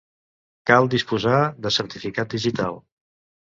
Cal 0.71 0.89
disposar 0.93 1.43
de 1.67 1.73
certificat 1.77 2.35
digital. 2.39 2.83